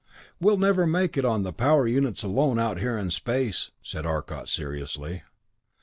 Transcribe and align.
"We'll 0.39 0.57
never 0.57 0.87
make 0.87 1.15
it 1.15 1.25
on 1.25 1.43
the 1.43 1.53
power 1.53 1.87
units 1.87 2.23
alone, 2.23 2.57
out 2.57 2.79
here 2.79 2.97
in 2.97 3.11
space," 3.11 3.69
said 3.83 4.03
Arcot 4.03 4.49
seriously. 4.49 5.21